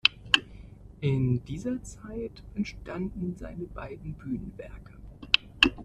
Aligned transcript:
In 1.01 1.45
dieser 1.45 1.83
Zeit 1.83 2.41
entstanden 2.55 3.35
seine 3.37 3.65
beiden 3.65 4.13
Bühnenwerke. 4.15 4.93